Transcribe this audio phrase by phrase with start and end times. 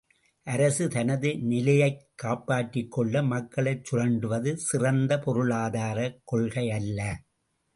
[0.47, 6.99] அரசு தனது நிலையைக் காப்பாற்றிக் கொள்ள மக்களைச் சுரண்டுவது சிறந்த பொருளாதாரக் கொள்கையல்ல!